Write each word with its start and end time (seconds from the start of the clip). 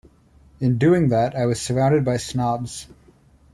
In 0.59 0.79
doing 0.79 1.09
that, 1.09 1.35
I 1.35 1.45
was 1.45 1.61
surrounded 1.61 2.03
by 2.03 2.17
snobs'. 2.17 2.87